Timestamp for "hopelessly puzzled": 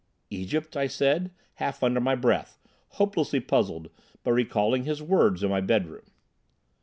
2.97-3.91